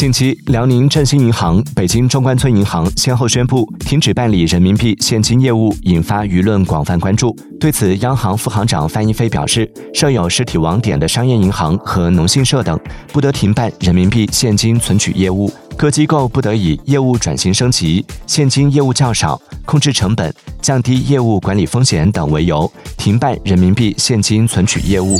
[0.00, 12.80] 近期辽宁振兴银行北京中关村银行先后宣布停止办理人民币现金业务引发舆论广泛关注对此央行副行长范一飞表示设有实体网点的商业银行和农信社等
[13.12, 25.18] 不得停办人民币现金存取业务各机构不得以业务转型升级现金业务较少控制成本降低业务管理风险等为由停办人民币现金存取业务。